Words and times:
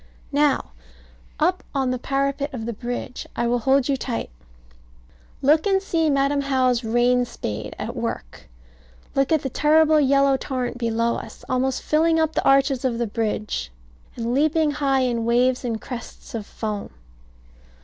Now, 0.33 0.71
up 1.39 1.63
on 1.75 1.91
the 1.91 1.99
parapet 1.99 2.51
of 2.55 2.65
the 2.65 2.73
bridge. 2.73 3.27
I 3.35 3.45
will 3.45 3.59
hold 3.59 3.87
you 3.87 3.95
tight. 3.95 4.31
Look 5.43 5.67
and 5.67 5.79
see 5.79 6.09
Madam 6.09 6.41
How's 6.41 6.83
rain 6.83 7.23
spade 7.23 7.75
at 7.77 7.95
work. 7.95 8.49
Look 9.13 9.31
at 9.31 9.43
the 9.43 9.49
terrible 9.51 9.99
yellow 9.99 10.37
torrent 10.37 10.79
below 10.79 11.17
us, 11.17 11.45
almost 11.47 11.83
filling 11.83 12.19
up 12.19 12.33
the 12.33 12.43
arches 12.43 12.83
of 12.83 12.97
the 12.97 13.05
bridge, 13.05 13.69
and 14.15 14.33
leaping 14.33 14.71
high 14.71 15.01
in 15.01 15.23
waves 15.23 15.63
and 15.63 15.79
crests 15.79 16.33
of 16.33 16.47
foam. 16.47 16.89